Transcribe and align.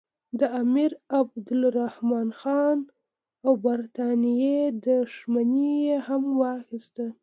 د 0.39 0.41
امیرعبدالرحمن 0.61 2.27
خان 2.39 2.79
او 3.45 3.51
برټانیې 3.65 4.59
دښمني 4.85 5.71
یې 5.87 5.97
هم 6.07 6.23
واخیسته. 6.41 7.05